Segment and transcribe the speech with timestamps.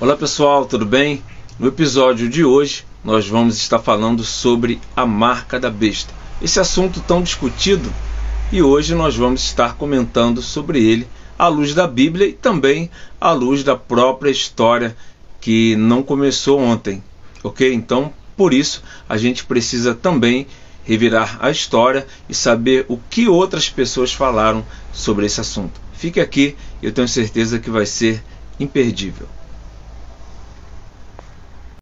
[0.00, 1.22] Olá pessoal, tudo bem?
[1.58, 6.10] No episódio de hoje nós vamos estar falando sobre a marca da besta.
[6.40, 7.92] Esse assunto tão discutido
[8.50, 11.06] e hoje nós vamos estar comentando sobre ele
[11.38, 12.90] à luz da Bíblia e também
[13.20, 14.96] à luz da própria história
[15.38, 17.04] que não começou ontem,
[17.44, 17.70] ok?
[17.70, 20.46] Então por isso a gente precisa também
[20.82, 24.64] revirar a história e saber o que outras pessoas falaram
[24.94, 25.78] sobre esse assunto.
[25.92, 28.24] Fique aqui, eu tenho certeza que vai ser
[28.58, 29.28] imperdível.